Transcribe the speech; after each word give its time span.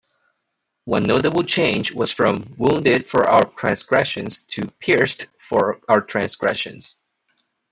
One 0.85 1.03
notable 1.03 1.43
change 1.43 1.93
was 1.93 2.11
from 2.11 2.55
"wounded 2.57 3.05
for 3.05 3.25
our 3.29 3.45
transgressions" 3.51 4.41
to 4.47 4.65
"pierced 4.79 5.27
for 5.39 5.79
our 5.87 6.01
transgressions". 6.01 6.99